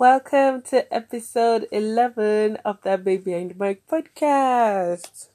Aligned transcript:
Welcome 0.00 0.62
to 0.70 0.90
episode 0.90 1.66
11 1.70 2.56
of 2.64 2.80
the 2.80 2.96
Baby 2.96 3.34
and 3.34 3.54
Mike 3.58 3.82
podcast. 3.86 5.28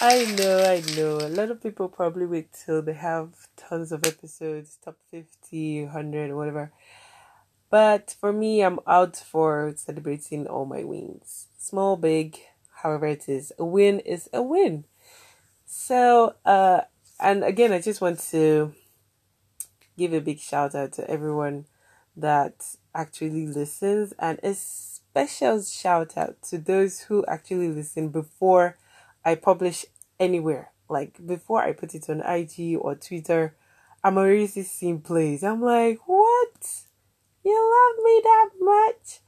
I 0.00 0.24
know, 0.36 0.64
I 0.64 0.82
know. 0.96 1.18
A 1.24 1.30
lot 1.30 1.52
of 1.52 1.62
people 1.62 1.88
probably 1.88 2.26
wait 2.26 2.48
till 2.52 2.82
they 2.82 2.94
have 2.94 3.46
tons 3.56 3.92
of 3.92 4.04
episodes, 4.04 4.78
top 4.84 4.96
50, 5.12 5.84
100, 5.84 6.34
whatever. 6.34 6.72
But 7.70 8.16
for 8.18 8.32
me, 8.32 8.62
I'm 8.62 8.80
out 8.84 9.14
for 9.14 9.72
celebrating 9.76 10.48
all 10.48 10.66
my 10.66 10.82
wins. 10.82 11.46
Small, 11.56 11.96
big, 11.96 12.36
however 12.82 13.06
it 13.06 13.28
is. 13.28 13.52
A 13.60 13.64
win 13.64 14.00
is 14.00 14.28
a 14.32 14.42
win. 14.42 14.86
So, 15.66 16.34
uh, 16.44 16.80
and 17.20 17.44
again, 17.44 17.70
I 17.70 17.80
just 17.80 18.00
want 18.00 18.18
to 18.32 18.74
give 19.96 20.12
a 20.12 20.20
big 20.20 20.40
shout 20.40 20.74
out 20.74 20.94
to 20.94 21.08
everyone 21.08 21.66
that 22.20 22.76
actually 22.94 23.46
listens 23.46 24.12
and 24.18 24.38
a 24.42 24.54
special 24.54 25.62
shout 25.62 26.16
out 26.16 26.40
to 26.42 26.58
those 26.58 27.00
who 27.00 27.24
actually 27.26 27.68
listen 27.68 28.08
before 28.08 28.76
I 29.24 29.34
publish 29.34 29.84
anywhere. 30.18 30.70
Like 30.88 31.24
before 31.24 31.62
I 31.62 31.72
put 31.72 31.94
it 31.94 32.08
on 32.08 32.20
IG 32.20 32.76
or 32.80 32.94
Twitter, 32.94 33.54
I'm 34.02 34.18
already 34.18 34.46
seeing 34.46 35.00
plays. 35.00 35.44
I'm 35.44 35.62
like, 35.62 36.00
what? 36.06 36.82
You 37.44 37.54
love 37.54 38.04
me 38.04 38.20
that 38.24 38.50
much? 38.60 39.20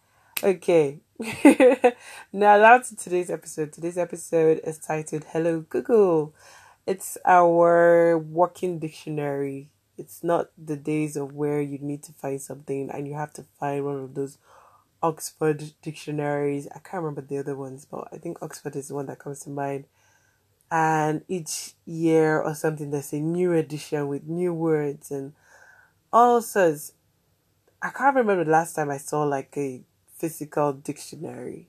Okay. 0.45 1.01
now 2.33 2.59
that's 2.59 2.95
today's 2.95 3.31
episode. 3.31 3.73
Today's 3.73 3.99
episode 3.99 4.61
is 4.65 4.79
titled 4.79 5.25
Hello 5.31 5.61
Google. 5.61 6.35
It's 6.87 7.17
our 7.25 8.19
working 8.19 8.79
dictionary. 8.79 9.71
It's 9.99 10.25
not 10.25 10.51
the 10.57 10.77
days 10.77 11.17
of 11.17 11.35
where 11.35 11.61
you 11.61 11.79
need 11.79 12.03
to 12.05 12.13
find 12.13 12.41
something 12.41 12.91
and 12.91 13.07
you 13.07 13.15
have 13.15 13.33
to 13.35 13.45
find 13.59 13.85
one 13.85 13.97
of 13.97 14.15
those 14.15 14.39
Oxford 15.03 15.73
dictionaries. 15.83 16.69
I 16.75 16.79
can't 16.79 17.03
remember 17.03 17.23
the 17.23 17.39
other 17.39 17.57
ones, 17.57 17.85
but 17.85 18.09
I 18.13 18.19
think 18.19 18.39
Oxford 18.41 18.77
is 18.77 18.89
the 18.89 18.95
one 18.95 19.07
that 19.07 19.19
comes 19.19 19.41
to 19.41 19.51
mind. 19.51 19.85
And 20.71 21.23
each 21.29 21.75
year 21.85 22.41
or 22.41 22.55
something, 22.55 22.91
there's 22.91 23.13
a 23.13 23.21
new 23.21 23.53
edition 23.53 24.09
with 24.09 24.27
new 24.27 24.55
words 24.55 25.11
and 25.11 25.35
all 26.13 26.41
sorts. 26.41 26.93
I 27.83 27.91
can't 27.91 28.17
remember 28.17 28.45
the 28.45 28.53
last 28.53 28.75
time 28.75 28.91
I 28.91 28.97
saw 28.97 29.25
like 29.25 29.53
a 29.57 29.83
physical 30.17 30.73
dictionary. 30.73 31.69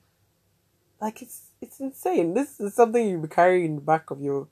Like 1.01 1.21
it's 1.21 1.49
it's 1.59 1.79
insane. 1.79 2.33
This 2.33 2.59
is 2.59 2.75
something 2.75 3.09
you 3.09 3.27
carry 3.27 3.65
in 3.65 3.75
the 3.75 3.81
back 3.81 4.11
of 4.11 4.21
your 4.21 4.47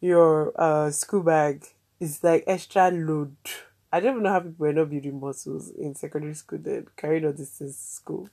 your 0.00 0.52
uh 0.56 0.90
school 0.90 1.22
bag. 1.22 1.66
It's 2.02 2.24
like 2.24 2.42
extra 2.48 2.90
load. 2.90 3.36
I 3.92 4.00
don't 4.00 4.14
even 4.14 4.22
know 4.24 4.30
how 4.30 4.40
people 4.40 4.66
were 4.66 4.72
not 4.72 4.90
building 4.90 5.20
muscles 5.20 5.70
in 5.70 5.94
secondary 5.94 6.34
school 6.34 6.58
then 6.60 6.88
carrying 6.96 7.24
all 7.24 7.32
this 7.32 7.60
school. 7.78 8.28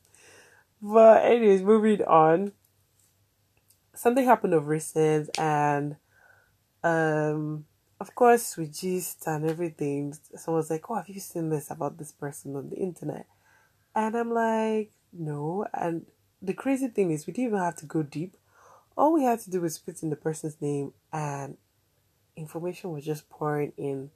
But 0.82 1.24
anyways, 1.24 1.62
moving 1.62 2.02
on. 2.02 2.54
Something 3.94 4.26
happened 4.26 4.56
of 4.56 4.70
recent 4.70 5.38
and 5.38 5.98
um 6.84 7.66
of 8.00 8.16
course 8.16 8.58
with 8.58 8.76
gist 8.76 9.28
and 9.28 9.48
everything, 9.48 10.16
someone's 10.36 10.72
like, 10.72 10.90
Oh, 10.90 10.96
have 10.96 11.08
you 11.08 11.20
seen 11.20 11.50
this 11.50 11.70
about 11.70 12.00
this 12.00 12.12
person 12.12 12.56
on 12.56 12.72
the 12.72 12.78
internet? 12.78 13.28
And 13.94 14.18
I'm 14.18 14.32
like, 14.34 14.90
No. 15.14 15.68
And 15.76 16.08
the 16.42 16.56
crazy 16.56 16.88
thing 16.88 17.12
is 17.12 17.28
we 17.28 17.34
didn't 17.34 17.50
even 17.50 17.60
have 17.60 17.76
to 17.76 17.86
go 17.86 18.02
deep. 18.02 18.36
All 18.98 19.14
we 19.14 19.26
had 19.26 19.42
to 19.42 19.52
do 19.52 19.62
was 19.62 19.78
put 19.78 20.02
in 20.02 20.10
the 20.10 20.16
person's 20.16 20.60
name 20.60 20.94
and 21.14 21.58
information 22.40 22.92
was 22.92 23.06
just 23.06 23.30
pouring 23.30 23.74
in 23.78 24.12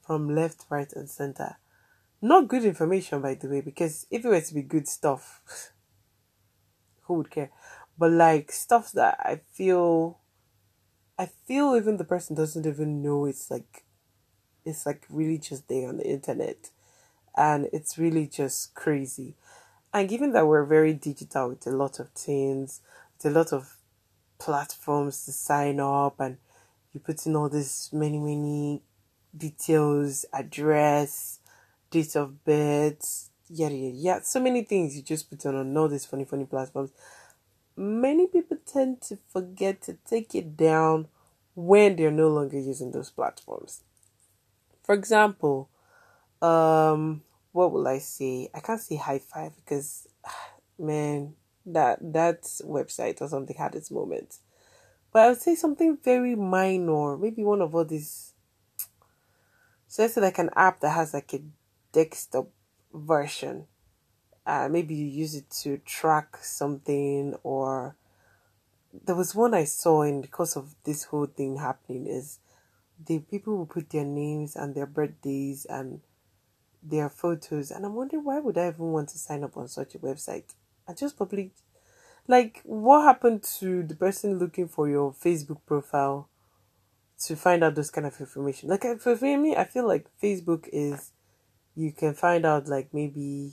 from 0.00 0.34
left, 0.34 0.66
right, 0.68 0.92
and 0.92 1.08
center. 1.08 1.56
Not 2.20 2.48
good 2.48 2.64
information, 2.64 3.20
by 3.20 3.34
the 3.34 3.48
way, 3.48 3.60
because 3.60 4.06
if 4.10 4.24
it 4.24 4.28
were 4.28 4.40
to 4.40 4.54
be 4.54 4.62
good 4.62 4.86
stuff, 4.86 5.42
who 7.02 7.14
would 7.14 7.30
care? 7.30 7.50
But 7.98 8.12
like 8.12 8.52
stuff 8.52 8.92
that 8.92 9.18
I 9.20 9.40
feel, 9.52 10.18
I 11.18 11.26
feel 11.26 11.76
even 11.76 11.96
the 11.96 12.04
person 12.04 12.36
doesn't 12.36 12.66
even 12.66 13.02
know 13.02 13.26
it's 13.26 13.50
like, 13.50 13.84
it's 14.64 14.86
like 14.86 15.04
really 15.08 15.38
just 15.38 15.68
there 15.68 15.88
on 15.88 15.98
the 15.98 16.08
internet, 16.08 16.70
and 17.36 17.68
it's 17.72 17.98
really 17.98 18.26
just 18.26 18.74
crazy. 18.74 19.34
And 19.92 20.08
given 20.08 20.32
that 20.32 20.46
we're 20.46 20.64
very 20.64 20.92
digital 20.92 21.50
with 21.50 21.66
a 21.66 21.70
lot 21.70 22.00
of 22.00 22.10
things, 22.10 22.80
with 23.16 23.32
a 23.32 23.38
lot 23.38 23.52
of 23.52 23.76
platforms 24.38 25.24
to 25.24 25.32
sign 25.32 25.78
up 25.78 26.18
and 26.18 26.38
you 26.94 27.00
put 27.00 27.26
in 27.26 27.36
all 27.36 27.48
this 27.48 27.92
many 27.92 28.18
many 28.18 28.82
details 29.36 30.24
address 30.32 31.40
date 31.90 32.14
of 32.16 32.44
birth 32.44 33.30
yada 33.50 33.74
yada 33.74 33.96
yada. 33.96 34.24
So 34.24 34.40
many 34.40 34.62
things 34.62 34.96
you 34.96 35.02
just 35.02 35.28
put 35.28 35.44
on 35.44 35.76
all 35.76 35.88
these 35.88 36.06
funny 36.06 36.24
funny 36.24 36.46
platforms. 36.46 36.92
Many 37.76 38.28
people 38.28 38.56
tend 38.64 39.02
to 39.02 39.18
forget 39.28 39.82
to 39.82 39.98
take 40.08 40.34
it 40.34 40.56
down 40.56 41.08
when 41.56 41.96
they're 41.96 42.10
no 42.10 42.28
longer 42.28 42.58
using 42.58 42.92
those 42.92 43.10
platforms. 43.10 43.82
For 44.82 44.94
example 44.94 45.68
um 46.40 47.22
what 47.52 47.72
will 47.72 47.86
i 47.86 47.98
say? 47.98 48.48
I 48.54 48.60
can't 48.60 48.80
say 48.80 48.96
Hi5 48.96 49.52
because 49.56 50.06
man 50.78 51.34
that 51.66 51.98
that 52.12 52.42
website 52.64 53.20
or 53.20 53.28
something 53.28 53.56
had 53.56 53.74
its 53.74 53.90
moments 53.90 54.40
but 55.14 55.22
I 55.22 55.28
would 55.28 55.40
say 55.40 55.54
something 55.54 55.96
very 56.02 56.34
minor, 56.34 57.16
maybe 57.16 57.44
one 57.44 57.62
of 57.62 57.72
all 57.72 57.84
these. 57.84 58.32
So 59.86 60.02
let's 60.02 60.14
say 60.14 60.20
like 60.20 60.40
an 60.40 60.50
app 60.56 60.80
that 60.80 60.90
has 60.90 61.14
like 61.14 61.32
a 61.32 61.40
desktop 61.92 62.48
version. 62.92 63.66
Uh, 64.44 64.68
maybe 64.68 64.96
you 64.96 65.06
use 65.06 65.36
it 65.36 65.48
to 65.62 65.78
track 65.78 66.36
something, 66.42 67.36
or 67.44 67.94
there 69.04 69.14
was 69.14 69.36
one 69.36 69.54
I 69.54 69.64
saw, 69.64 70.02
and 70.02 70.20
because 70.20 70.56
of 70.56 70.74
this 70.82 71.04
whole 71.04 71.26
thing 71.26 71.58
happening, 71.58 72.08
is 72.08 72.40
the 73.06 73.20
people 73.20 73.56
will 73.56 73.66
put 73.66 73.90
their 73.90 74.04
names 74.04 74.56
and 74.56 74.74
their 74.74 74.86
birthdays 74.86 75.64
and 75.64 76.00
their 76.82 77.08
photos, 77.08 77.70
and 77.70 77.86
I'm 77.86 77.94
wondering 77.94 78.24
why 78.24 78.40
would 78.40 78.58
I 78.58 78.66
even 78.66 78.90
want 78.90 79.10
to 79.10 79.18
sign 79.18 79.44
up 79.44 79.56
on 79.56 79.68
such 79.68 79.94
a 79.94 79.98
website? 80.00 80.54
I 80.88 80.92
just 80.92 81.16
probably 81.16 81.52
like, 82.26 82.60
what 82.64 83.02
happened 83.02 83.42
to 83.58 83.82
the 83.82 83.94
person 83.94 84.38
looking 84.38 84.68
for 84.68 84.88
your 84.88 85.12
Facebook 85.12 85.58
profile 85.66 86.28
to 87.24 87.36
find 87.36 87.62
out 87.62 87.74
those 87.74 87.90
kind 87.90 88.06
of 88.06 88.18
information? 88.18 88.68
Like, 88.68 88.84
for 89.00 89.16
me, 89.16 89.56
I 89.56 89.64
feel 89.64 89.86
like 89.86 90.06
Facebook 90.22 90.68
is 90.72 91.12
you 91.76 91.92
can 91.92 92.14
find 92.14 92.46
out 92.46 92.68
like 92.68 92.92
maybe 92.92 93.52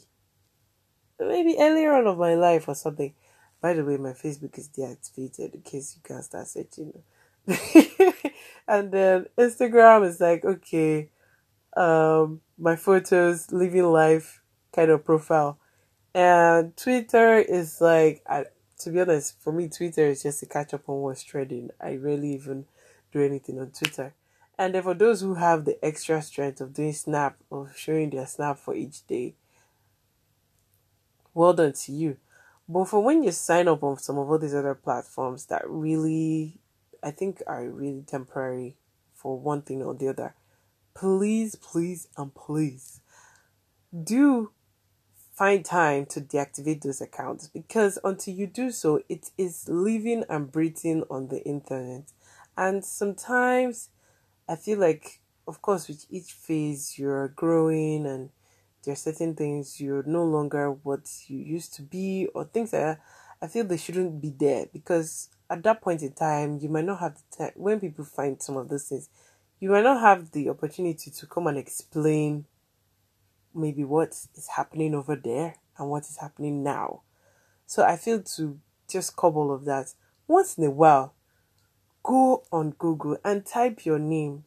maybe 1.19 1.55
earlier 1.59 1.93
on 1.93 2.07
of 2.07 2.17
my 2.17 2.35
life 2.35 2.67
or 2.67 2.75
something. 2.75 3.13
By 3.61 3.73
the 3.73 3.85
way, 3.85 3.97
my 3.97 4.11
Facebook 4.11 4.57
is 4.57 4.69
deactivated 4.69 5.53
in 5.53 5.61
case 5.61 5.95
you 5.95 6.01
can 6.03 6.21
start 6.23 6.47
searching. 6.47 6.93
and 8.67 8.91
then 8.91 9.27
Instagram 9.37 10.07
is 10.07 10.19
like 10.19 10.45
okay, 10.45 11.09
um, 11.75 12.41
my 12.57 12.75
photos, 12.75 13.51
living 13.51 13.85
life 13.85 14.41
kind 14.73 14.91
of 14.91 15.03
profile, 15.03 15.59
and 16.13 16.75
Twitter 16.77 17.37
is 17.37 17.81
like 17.81 18.23
I 18.27 18.45
to 18.83 18.89
be 18.91 19.01
honest, 19.01 19.39
for 19.39 19.53
me, 19.53 19.69
Twitter 19.69 20.07
is 20.07 20.23
just 20.23 20.39
to 20.41 20.45
catch 20.45 20.73
up 20.73 20.87
on 20.87 21.01
what's 21.01 21.23
trending. 21.23 21.69
I 21.79 21.95
rarely 21.95 22.33
even 22.33 22.65
do 23.11 23.23
anything 23.23 23.59
on 23.59 23.71
Twitter. 23.71 24.13
And 24.57 24.75
then 24.75 24.83
for 24.83 24.93
those 24.93 25.21
who 25.21 25.35
have 25.35 25.65
the 25.65 25.83
extra 25.83 26.21
strength 26.21 26.61
of 26.61 26.73
doing 26.73 26.93
snap, 26.93 27.37
of 27.51 27.75
showing 27.75 28.09
their 28.09 28.27
snap 28.27 28.59
for 28.59 28.75
each 28.75 29.05
day, 29.07 29.35
well 31.33 31.53
done 31.53 31.73
to 31.73 31.91
you. 31.91 32.17
But 32.67 32.85
for 32.85 33.03
when 33.03 33.23
you 33.23 33.31
sign 33.31 33.67
up 33.67 33.83
on 33.83 33.97
some 33.97 34.17
of 34.17 34.29
all 34.29 34.37
these 34.37 34.55
other 34.55 34.75
platforms 34.75 35.45
that 35.47 35.63
really, 35.67 36.59
I 37.01 37.11
think, 37.11 37.41
are 37.47 37.67
really 37.67 38.03
temporary 38.03 38.77
for 39.13 39.37
one 39.39 39.61
thing 39.61 39.81
or 39.83 39.93
the 39.93 40.09
other, 40.09 40.35
please, 40.93 41.55
please, 41.55 42.07
and 42.17 42.33
please 42.33 43.01
do 44.03 44.51
find 45.31 45.63
time 45.63 46.05
to 46.05 46.21
deactivate 46.21 46.81
those 46.81 47.01
accounts 47.01 47.47
because 47.47 47.97
until 48.03 48.33
you 48.33 48.47
do 48.47 48.71
so, 48.71 49.01
it 49.09 49.31
is 49.37 49.67
living 49.69 50.23
and 50.29 50.51
breathing 50.51 51.03
on 51.09 51.29
the 51.29 51.43
internet. 51.43 52.03
And 52.57 52.83
sometimes 52.83 53.89
I 54.47 54.55
feel 54.55 54.79
like, 54.79 55.21
of 55.47 55.61
course, 55.61 55.87
with 55.87 56.05
each 56.09 56.33
phase 56.33 56.97
you're 56.97 57.29
growing 57.29 58.05
and 58.05 58.29
there 58.83 58.93
are 58.93 58.97
certain 58.97 59.35
things 59.35 59.79
you're 59.79 60.03
no 60.03 60.23
longer 60.25 60.71
what 60.71 61.07
you 61.27 61.37
used 61.37 61.73
to 61.75 61.81
be, 61.81 62.27
or 62.33 62.45
things 62.45 62.71
that 62.71 62.99
I 63.41 63.47
feel 63.47 63.63
they 63.63 63.77
shouldn't 63.77 64.21
be 64.21 64.29
there 64.29 64.67
because 64.73 65.29
at 65.49 65.63
that 65.63 65.81
point 65.81 66.01
in 66.01 66.13
time, 66.13 66.59
you 66.61 66.69
might 66.69 66.85
not 66.85 66.99
have 66.99 67.15
the 67.15 67.37
time 67.37 67.51
when 67.55 67.79
people 67.79 68.05
find 68.05 68.41
some 68.41 68.57
of 68.57 68.69
those 68.69 68.85
things, 68.85 69.09
you 69.59 69.69
might 69.69 69.83
not 69.83 70.01
have 70.01 70.31
the 70.31 70.49
opportunity 70.49 71.11
to 71.11 71.25
come 71.27 71.47
and 71.47 71.57
explain 71.57 72.45
maybe 73.53 73.83
what 73.83 74.09
is 74.35 74.49
happening 74.55 74.93
over 74.95 75.15
there 75.15 75.55
and 75.77 75.89
what 75.89 76.03
is 76.03 76.17
happening 76.17 76.63
now. 76.63 77.01
So 77.65 77.83
I 77.83 77.95
feel 77.95 78.21
to 78.21 78.59
just 78.89 79.15
cobble 79.15 79.53
of 79.53 79.65
that. 79.65 79.93
Once 80.27 80.57
in 80.57 80.63
a 80.63 80.69
while, 80.69 81.13
go 82.03 82.43
on 82.51 82.71
Google 82.71 83.17
and 83.23 83.45
type 83.45 83.85
your 83.85 83.99
name, 83.99 84.43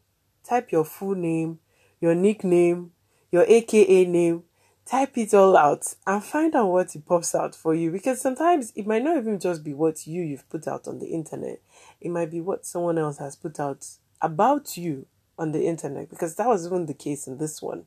type 0.47 0.73
your 0.73 0.85
full 0.85 1.15
name, 1.15 1.59
your 2.01 2.15
nickname, 2.15 2.93
your 3.31 3.45
AKA 3.49 4.05
name, 4.07 4.45
type 4.87 5.17
it 5.17 5.33
all 5.33 5.57
out 5.57 5.95
and 6.07 6.23
find 6.23 6.55
out 6.55 6.69
what 6.69 6.95
it 6.95 7.07
pops 7.07 7.35
out 7.35 7.55
for 7.55 7.75
you. 7.75 7.91
Because 7.91 8.21
sometimes 8.21 8.73
it 8.77 8.87
might 8.87 9.03
not 9.03 9.17
even 9.17 9.39
just 9.39 9.65
be 9.65 9.73
what 9.73 10.07
you 10.07 10.23
you've 10.23 10.49
put 10.49 10.69
out 10.69 10.87
on 10.87 10.99
the 10.99 11.07
internet. 11.07 11.61
It 12.01 12.11
might 12.11 12.31
be 12.31 12.41
what 12.41 12.67
someone 12.67 12.99
else 12.99 13.19
has 13.19 13.37
put 13.37 13.59
out 13.59 13.87
about 14.21 14.77
you 14.77 15.07
on 15.39 15.53
the 15.53 15.67
internet. 15.67 16.11
Because 16.11 16.35
that 16.37 16.47
was 16.47 16.67
even 16.67 16.87
the 16.87 16.95
case 16.95 17.27
in 17.27 17.39
this 17.39 17.63
one 17.63 17.87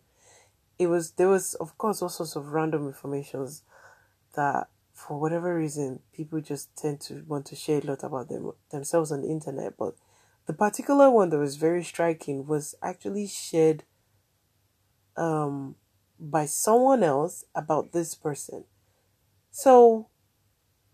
it 0.79 0.87
was 0.87 1.11
there 1.11 1.29
was 1.29 1.53
of 1.55 1.77
course 1.77 2.01
all 2.01 2.09
sorts 2.09 2.35
of 2.35 2.53
random 2.53 2.87
informations 2.87 3.63
that 4.35 4.67
for 4.93 5.19
whatever 5.19 5.55
reason 5.55 5.99
people 6.13 6.41
just 6.41 6.75
tend 6.75 6.99
to 6.99 7.23
want 7.27 7.45
to 7.45 7.55
share 7.55 7.79
a 7.79 7.85
lot 7.85 8.03
about 8.03 8.29
them 8.29 8.51
themselves 8.71 9.11
on 9.11 9.21
the 9.21 9.29
internet 9.29 9.75
but 9.77 9.95
the 10.45 10.53
particular 10.53 11.09
one 11.11 11.29
that 11.29 11.37
was 11.37 11.55
very 11.57 11.83
striking 11.83 12.47
was 12.47 12.75
actually 12.81 13.27
shared 13.27 13.83
um 15.15 15.75
by 16.19 16.45
someone 16.45 17.03
else 17.03 17.45
about 17.55 17.91
this 17.91 18.15
person. 18.15 18.63
So, 19.51 20.07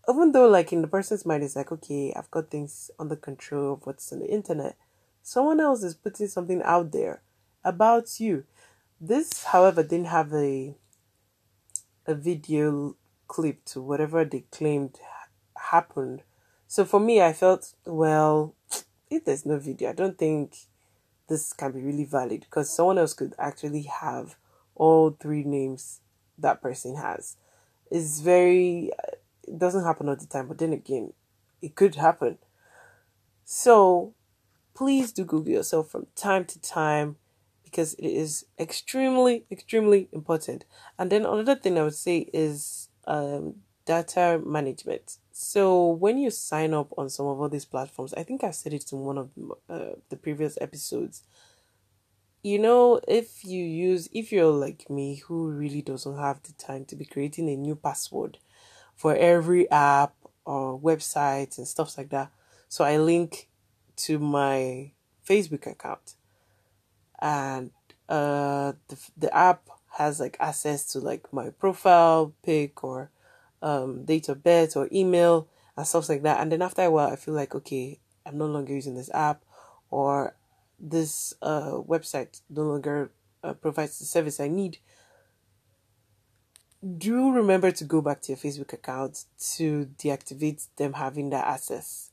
even 0.08 0.32
though, 0.32 0.48
like, 0.48 0.72
in 0.72 0.82
the 0.82 0.88
person's 0.88 1.26
mind, 1.26 1.42
it's 1.42 1.56
like, 1.56 1.72
okay, 1.72 2.12
I've 2.14 2.30
got 2.30 2.50
things 2.50 2.90
under 2.98 3.16
control 3.16 3.74
of 3.74 3.86
what's 3.86 4.12
on 4.12 4.20
the 4.20 4.26
internet, 4.30 4.76
someone 5.22 5.60
else 5.60 5.82
is 5.82 5.94
putting 5.94 6.28
something 6.28 6.62
out 6.62 6.92
there 6.92 7.22
about 7.64 8.20
you. 8.20 8.44
This, 9.06 9.44
however, 9.44 9.82
didn't 9.82 10.06
have 10.06 10.32
a 10.32 10.74
a 12.06 12.14
video 12.14 12.96
clip 13.28 13.62
to 13.66 13.82
whatever 13.82 14.24
they 14.24 14.44
claimed 14.50 14.98
happened. 15.70 16.22
So 16.66 16.86
for 16.86 17.00
me, 17.00 17.20
I 17.20 17.34
felt, 17.34 17.74
well, 17.84 18.54
if 19.10 19.26
there's 19.26 19.44
no 19.44 19.58
video, 19.58 19.90
I 19.90 19.92
don't 19.92 20.16
think 20.16 20.56
this 21.28 21.52
can 21.52 21.72
be 21.72 21.82
really 21.82 22.06
valid 22.06 22.40
because 22.40 22.70
someone 22.70 22.96
else 22.96 23.12
could 23.12 23.34
actually 23.38 23.82
have 23.82 24.36
all 24.74 25.10
three 25.10 25.44
names 25.44 26.00
that 26.38 26.62
person 26.62 26.96
has. 26.96 27.36
It's 27.90 28.20
very, 28.20 28.90
uh, 28.98 29.16
it 29.46 29.58
doesn't 29.58 29.84
happen 29.84 30.08
all 30.08 30.16
the 30.16 30.26
time, 30.26 30.48
but 30.48 30.56
then 30.56 30.72
again, 30.72 31.12
it 31.60 31.74
could 31.74 31.96
happen. 31.96 32.38
So 33.44 34.14
please 34.72 35.12
do 35.12 35.24
Google 35.24 35.52
yourself 35.52 35.90
from 35.90 36.06
time 36.16 36.46
to 36.46 36.58
time 36.58 37.16
because 37.74 37.94
it 37.94 38.06
is 38.06 38.46
extremely, 38.58 39.44
extremely 39.50 40.08
important. 40.12 40.64
And 40.96 41.10
then 41.10 41.26
another 41.26 41.56
thing 41.56 41.76
I 41.76 41.82
would 41.82 41.94
say 41.94 42.30
is 42.32 42.88
um, 43.08 43.56
data 43.84 44.40
management. 44.44 45.18
So 45.32 45.88
when 45.88 46.18
you 46.18 46.30
sign 46.30 46.72
up 46.72 46.92
on 46.96 47.10
some 47.10 47.26
of 47.26 47.40
all 47.40 47.48
these 47.48 47.64
platforms, 47.64 48.14
I 48.14 48.22
think 48.22 48.44
I 48.44 48.52
said 48.52 48.74
it 48.74 48.92
in 48.92 49.00
one 49.00 49.18
of 49.18 49.30
uh, 49.68 49.96
the 50.08 50.16
previous 50.16 50.56
episodes 50.60 51.24
you 52.44 52.58
know, 52.58 53.00
if 53.08 53.42
you 53.42 53.64
use, 53.64 54.06
if 54.12 54.30
you're 54.30 54.52
like 54.52 54.90
me 54.90 55.16
who 55.26 55.48
really 55.48 55.80
doesn't 55.80 56.18
have 56.18 56.42
the 56.42 56.52
time 56.52 56.84
to 56.84 56.94
be 56.94 57.06
creating 57.06 57.48
a 57.48 57.56
new 57.56 57.74
password 57.74 58.36
for 58.94 59.16
every 59.16 59.68
app 59.70 60.14
or 60.44 60.78
website 60.78 61.56
and 61.56 61.66
stuff 61.66 61.96
like 61.96 62.10
that, 62.10 62.30
so 62.68 62.84
I 62.84 62.98
link 62.98 63.48
to 63.96 64.18
my 64.18 64.92
Facebook 65.26 65.66
account, 65.66 66.16
and 67.24 67.70
uh, 68.10 68.74
the 68.88 68.98
the 69.16 69.34
app 69.34 69.62
has 69.96 70.20
like 70.20 70.36
access 70.38 70.84
to 70.92 70.98
like 70.98 71.32
my 71.32 71.48
profile 71.50 72.34
pic 72.44 72.84
or 72.84 73.10
um 73.62 74.04
date 74.04 74.28
of 74.28 74.42
birth 74.42 74.76
or 74.76 74.88
email 74.92 75.48
and 75.76 75.86
stuff 75.86 76.08
like 76.08 76.22
that. 76.22 76.40
And 76.40 76.52
then 76.52 76.60
after 76.60 76.82
a 76.82 76.90
while, 76.90 77.10
I 77.10 77.16
feel 77.16 77.34
like 77.34 77.54
okay, 77.54 77.98
I'm 78.26 78.36
no 78.36 78.46
longer 78.46 78.74
using 78.74 78.94
this 78.94 79.10
app, 79.14 79.42
or 79.90 80.36
this 80.78 81.32
uh, 81.40 81.80
website 81.88 82.42
no 82.50 82.62
longer 82.62 83.10
uh, 83.42 83.54
provides 83.54 83.98
the 83.98 84.04
service 84.04 84.38
I 84.38 84.48
need, 84.48 84.78
do 86.98 87.32
remember 87.32 87.70
to 87.70 87.84
go 87.84 88.02
back 88.02 88.20
to 88.22 88.32
your 88.32 88.36
Facebook 88.36 88.74
account 88.74 89.24
to 89.54 89.88
deactivate 89.98 90.66
them 90.76 90.92
having 90.94 91.30
that 91.30 91.46
access 91.46 92.10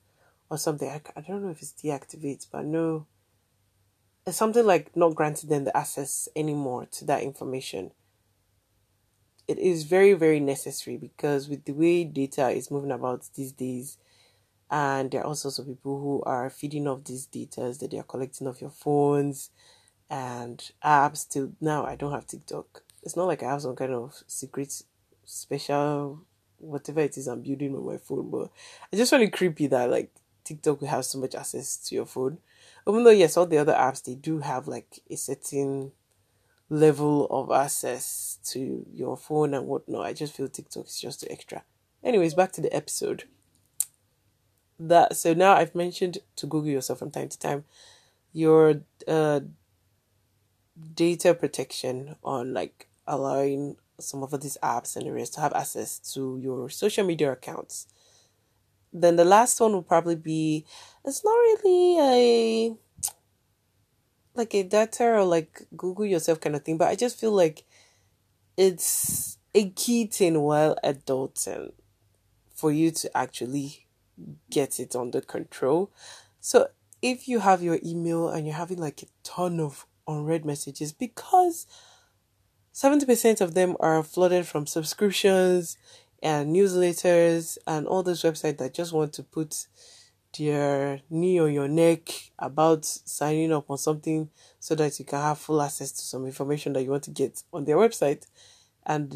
or 0.50 0.58
something. 0.58 0.90
I, 0.90 1.02
I 1.18 1.22
don't 1.22 1.44
know 1.44 1.50
if 1.50 1.62
it's 1.62 1.74
deactivate, 1.74 2.48
but 2.50 2.64
no, 2.66 3.08
it's 4.32 4.38
something 4.38 4.66
like 4.66 4.96
not 4.96 5.14
granting 5.14 5.50
them 5.50 5.66
the 5.66 5.76
access 5.76 6.30
anymore 6.38 6.86
to 6.86 7.04
that 7.04 7.22
information. 7.22 7.92
It 9.46 9.60
is 9.60 9.84
very, 9.84 10.14
very 10.14 10.40
necessary 10.40 10.96
because 10.96 11.50
with 11.50 11.66
the 11.66 11.74
way 11.74 12.06
data 12.06 12.48
is 12.50 12.72
moving 12.72 12.92
about 12.92 13.28
these 13.36 13.52
days, 13.52 13.98
and 14.70 15.12
there 15.12 15.20
are 15.20 15.26
all 15.26 15.36
sorts 15.36 15.60
of 15.60 15.68
people 15.68 16.00
who 16.00 16.24
are 16.24 16.50
feeding 16.50 16.88
off 16.88 17.04
these 17.04 17.26
data 17.26 17.76
that 17.78 17.92
they 17.92 17.98
are 18.00 18.04
collecting 18.04 18.48
off 18.48 18.62
your 18.62 18.70
phones 18.70 19.50
and 20.10 20.72
apps 20.82 21.28
till 21.28 21.52
now. 21.60 21.86
I 21.86 21.98
don't 21.98 22.14
have 22.14 22.26
tiktok. 22.26 22.84
It's 23.04 23.18
not 23.18 23.28
like 23.28 23.44
i 23.44 23.50
have 23.50 23.64
some 23.64 23.76
kind 23.76 23.94
of 23.94 24.24
secret 24.28 24.82
special 25.26 26.22
whatever 26.60 27.02
it 27.02 27.18
is 27.18 27.28
i'm 27.28 27.42
building 27.42 27.76
on 27.76 27.86
my 27.86 27.98
phone 27.98 28.30
but 28.30 28.50
i 28.94 28.96
just 28.96 29.10
find 29.10 29.24
it 29.24 29.34
creepy 29.34 29.66
that 29.68 29.90
like 29.90 30.12
tiktok 30.44 30.80
will 30.80 30.88
have 30.88 31.04
so 31.04 31.18
much 31.20 31.34
access 31.34 31.76
to 31.78 31.96
your 31.96 32.06
phone 32.06 32.38
even 32.88 33.04
though 33.04 33.10
yes 33.12 33.38
all 33.38 33.46
the 33.46 33.58
other 33.58 33.74
apps 33.74 34.04
they 34.04 34.16
do 34.16 34.40
have 34.40 34.68
like 34.68 35.00
a 35.10 35.16
certain 35.16 35.92
level 36.70 37.28
of 37.30 37.52
access 37.52 38.40
to 38.46 38.86
your 38.92 39.18
phone 39.18 39.54
and 39.54 39.68
whatnot. 39.68 40.06
I 40.06 40.14
just 40.14 40.34
feel 40.34 40.48
tiktok 40.48 40.88
is 40.88 41.00
just 41.00 41.20
too 41.20 41.28
extra. 41.30 41.64
Anyways 42.04 42.34
back 42.34 42.52
to 42.54 42.62
the 42.62 42.74
episode. 42.74 43.26
That 44.80 45.16
so 45.16 45.34
now 45.34 45.54
I've 45.54 45.76
mentioned 45.76 46.20
to 46.38 46.48
Google 46.48 46.72
yourself 46.72 47.00
from 47.00 47.12
time 47.12 47.30
to 47.30 47.38
time 47.38 47.66
your 48.34 48.82
uh, 49.08 49.42
data 50.96 51.34
protection 51.34 52.16
on 52.24 52.54
like 52.54 52.88
allowing 53.06 53.76
some 54.00 54.24
of 54.24 54.32
these 54.42 54.58
apps 54.64 54.96
and 54.96 55.06
the 55.06 55.12
rest 55.12 55.34
to 55.36 55.42
have 55.42 55.54
access 55.54 56.00
to 56.14 56.40
your 56.42 56.70
social 56.70 57.06
media 57.06 57.32
accounts. 57.32 57.88
Then 58.94 59.16
the 59.16 59.26
last 59.26 59.60
one 59.60 59.74
will 59.74 59.84
probably 59.84 60.16
be 60.16 60.66
it's 61.06 61.24
not 61.24 61.32
really 61.32 62.00
a 62.00 62.76
like 64.36 64.54
a 64.54 64.64
data 64.64 65.04
or 65.04 65.24
like 65.24 65.62
Google 65.76 66.06
yourself 66.06 66.40
kind 66.40 66.56
of 66.56 66.64
thing, 66.64 66.78
but 66.78 66.88
I 66.88 66.96
just 66.96 67.20
feel 67.20 67.32
like 67.32 67.64
it's 68.58 69.38
a 69.54 69.70
key 69.70 70.06
thing 70.06 70.40
while 70.42 70.78
adulting 70.84 71.72
for 72.54 72.72
you 72.72 72.92
to 72.92 73.18
actually 73.18 73.88
get 74.50 74.80
it 74.80 74.96
under 74.96 75.22
control. 75.22 75.92
So 76.40 76.68
if 77.02 77.28
you 77.28 77.40
have 77.40 77.64
your 77.64 77.80
email 77.84 78.30
and 78.30 78.46
you're 78.46 78.56
having 78.56 78.78
like 78.78 79.02
a 79.02 79.08
ton 79.24 79.60
of 79.60 79.86
unread 80.08 80.46
messages 80.46 80.92
because 80.92 81.66
70% 82.74 83.42
of 83.42 83.54
them 83.54 83.76
are 83.80 84.02
flooded 84.04 84.46
from 84.48 84.66
subscriptions 84.66 85.78
and 86.22 86.56
newsletters 86.56 87.58
and 87.66 87.88
all 87.88 88.04
those 88.04 88.22
websites 88.22 88.58
that 88.58 88.74
just 88.74 88.94
want 88.94 89.14
to 89.14 89.24
put 89.24 89.68
their 90.38 91.02
knee 91.10 91.40
on 91.40 91.52
your 91.52 91.68
neck 91.68 92.10
about 92.40 92.86
signing 92.86 93.52
up 93.52 93.70
on 93.70 93.78
something 93.78 94.30
so 94.60 94.76
that 94.76 94.98
you 95.00 95.06
can 95.06 95.20
have 95.20 95.38
full 95.38 95.62
access 95.62 95.92
to 95.92 96.02
some 96.02 96.26
information 96.26 96.74
that 96.74 96.84
you 96.84 96.92
want 96.92 97.04
to 97.04 97.12
get 97.12 97.44
on 97.52 97.66
their 97.66 97.78
website. 97.78 98.28
And 98.86 99.14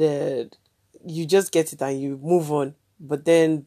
you 1.06 1.26
just 1.26 1.52
get 1.52 1.72
it 1.74 1.82
and 1.82 2.02
you 2.02 2.20
move 2.22 2.52
on. 2.52 2.76
But 3.00 3.26
then 3.26 3.66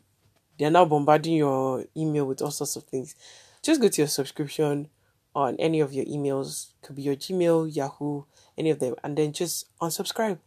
they're 0.59 0.71
now 0.71 0.85
bombarding 0.85 1.35
your 1.35 1.85
email 1.97 2.27
with 2.27 2.43
all 2.43 2.51
sorts 2.51 2.77
of 2.77 2.85
things. 2.85 3.15
Just 3.63 3.81
go 3.81 3.89
to 3.89 4.03
your 4.03 4.09
subscription 4.09 4.89
on 5.35 5.57
any 5.57 5.81
of 5.81 5.93
your 5.93 6.05
emails, 6.07 6.73
could 6.83 6.97
be 6.97 7.03
your 7.03 7.15
Gmail, 7.15 7.75
Yahoo, 7.75 8.25
any 8.57 8.71
of 8.71 8.81
them, 8.81 8.95
and 9.05 9.17
then 9.17 9.33
just 9.33 9.67
unsubscribe 9.81 10.39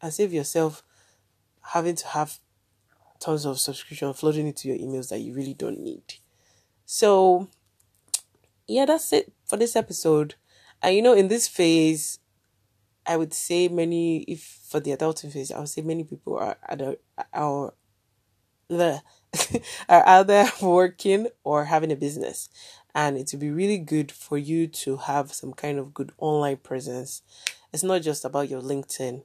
and 0.00 0.12
save 0.12 0.32
yourself 0.32 0.84
having 1.72 1.94
to 1.96 2.06
have 2.08 2.38
tons 3.20 3.44
of 3.44 3.58
subscription 3.58 4.12
flooding 4.12 4.46
into 4.46 4.68
your 4.68 4.78
emails 4.78 5.08
that 5.10 5.20
you 5.20 5.34
really 5.34 5.54
don't 5.54 5.80
need. 5.80 6.02
So, 6.86 7.48
yeah, 8.66 8.86
that's 8.86 9.12
it 9.12 9.32
for 9.44 9.56
this 9.56 9.76
episode. 9.76 10.34
And 10.82 10.94
you 10.94 11.02
know, 11.02 11.14
in 11.14 11.28
this 11.28 11.48
phase, 11.48 12.18
I 13.06 13.16
would 13.16 13.32
say 13.32 13.68
many, 13.68 14.22
if 14.22 14.60
for 14.68 14.80
the 14.80 14.92
adulting 14.96 15.32
phase, 15.32 15.50
I 15.50 15.58
would 15.58 15.68
say 15.68 15.82
many 15.82 16.04
people 16.04 16.38
are 16.38 16.56
adult, 16.68 16.98
are 17.32 17.72
the 18.68 19.02
are 19.88 20.06
either 20.06 20.46
working 20.62 21.28
or 21.44 21.64
having 21.66 21.92
a 21.92 21.96
business. 21.96 22.48
And 22.94 23.16
it 23.16 23.30
would 23.32 23.40
be 23.40 23.50
really 23.50 23.78
good 23.78 24.10
for 24.10 24.38
you 24.38 24.66
to 24.66 24.96
have 24.96 25.32
some 25.32 25.52
kind 25.52 25.78
of 25.78 25.94
good 25.94 26.12
online 26.18 26.58
presence. 26.58 27.22
It's 27.72 27.82
not 27.82 28.02
just 28.02 28.24
about 28.24 28.48
your 28.48 28.62
LinkedIn, 28.62 29.22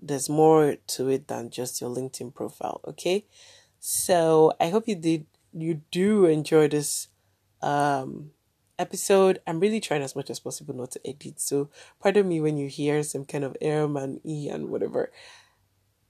there's 0.00 0.28
more 0.28 0.76
to 0.88 1.08
it 1.08 1.28
than 1.28 1.50
just 1.50 1.80
your 1.80 1.90
LinkedIn 1.90 2.34
profile, 2.34 2.80
okay? 2.86 3.26
So 3.80 4.52
I 4.60 4.68
hope 4.68 4.88
you 4.88 4.96
did 4.96 5.26
you 5.52 5.82
do 5.90 6.26
enjoy 6.26 6.68
this 6.68 7.08
um 7.62 8.30
episode. 8.78 9.40
I'm 9.46 9.60
really 9.60 9.80
trying 9.80 10.02
as 10.02 10.14
much 10.16 10.30
as 10.30 10.40
possible 10.40 10.74
not 10.74 10.90
to 10.92 11.00
edit. 11.06 11.40
So 11.40 11.70
pardon 12.00 12.28
me 12.28 12.40
when 12.40 12.56
you 12.56 12.68
hear 12.68 13.02
some 13.02 13.24
kind 13.24 13.44
of 13.44 13.56
air 13.60 13.84
and 13.84 14.20
E 14.24 14.48
and 14.48 14.68
whatever 14.68 15.10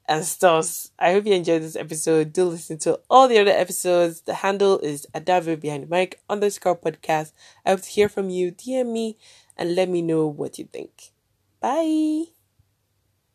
and 0.09 0.25
stuff. 0.25 0.89
I 0.99 1.13
hope 1.13 1.27
you 1.27 1.35
enjoyed 1.35 1.63
this 1.63 1.77
episode. 1.77 2.33
Do 2.33 2.45
listen 2.45 2.79
to 2.79 3.01
all 3.11 3.29
the 3.29 3.39
other 3.39 3.51
episodes. 3.51 4.23
The 4.23 4.35
handle 4.35 4.79
is 4.79 5.07
Adave 5.15 5.61
Behind 5.61 5.85
the 5.85 5.89
Mic 5.89 6.21
underscore 6.29 6.77
podcast. 6.79 7.33
I 7.65 7.71
hope 7.71 7.83
to 7.83 7.91
hear 7.91 8.09
from 8.09 8.31
you. 8.31 8.53
DM 8.53 8.93
me 8.93 9.19
and 9.57 9.75
let 9.75 9.89
me 9.89 10.03
know 10.03 10.27
what 10.27 10.59
you 10.59 10.69
think. 10.73 11.13
Bye. 11.61 12.36